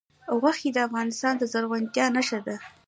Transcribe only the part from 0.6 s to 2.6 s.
د افغانستان د زرغونتیا نښه ده.